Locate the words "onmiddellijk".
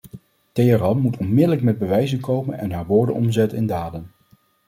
1.17-1.61